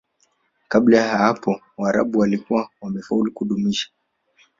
[0.67, 3.89] Kabla ya hapo Waarabu walikuwa wamefaulu kudumisha